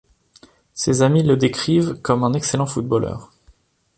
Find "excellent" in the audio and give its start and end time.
2.33-2.65